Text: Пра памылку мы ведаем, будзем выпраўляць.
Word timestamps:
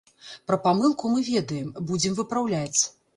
Пра 0.51 0.57
памылку 0.63 1.11
мы 1.15 1.19
ведаем, 1.27 1.67
будзем 1.91 2.17
выпраўляць. 2.21 2.81